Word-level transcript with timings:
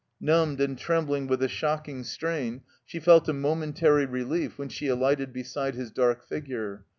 Numbed 0.19 0.59
and 0.59 0.75
trembling 0.79 1.27
with 1.27 1.41
the 1.41 1.47
shocking 1.47 2.03
strain, 2.03 2.61
she 2.83 2.99
felt 2.99 3.29
a 3.29 3.33
momentary 3.33 4.07
relief 4.07 4.57
when 4.57 4.67
she 4.67 4.87
alighted 4.87 5.31
beside 5.31 5.75
his 5.75 5.91
dark 5.91 6.27
figure. 6.27 6.85